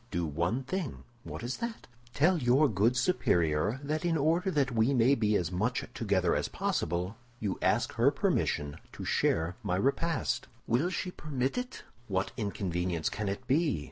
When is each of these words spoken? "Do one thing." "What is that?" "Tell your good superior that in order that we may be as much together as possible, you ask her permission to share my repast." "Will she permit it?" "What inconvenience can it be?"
"Do 0.09 0.25
one 0.25 0.63
thing." 0.63 1.03
"What 1.23 1.43
is 1.43 1.57
that?" 1.57 1.85
"Tell 2.15 2.39
your 2.39 2.67
good 2.67 2.97
superior 2.97 3.79
that 3.83 4.03
in 4.03 4.17
order 4.17 4.49
that 4.49 4.71
we 4.71 4.95
may 4.95 5.13
be 5.13 5.35
as 5.35 5.51
much 5.51 5.85
together 5.93 6.35
as 6.35 6.47
possible, 6.47 7.17
you 7.39 7.59
ask 7.61 7.93
her 7.93 8.09
permission 8.09 8.77
to 8.93 9.05
share 9.05 9.57
my 9.61 9.75
repast." 9.75 10.47
"Will 10.65 10.89
she 10.89 11.11
permit 11.11 11.55
it?" 11.55 11.83
"What 12.07 12.31
inconvenience 12.35 13.09
can 13.09 13.29
it 13.29 13.45
be?" 13.45 13.79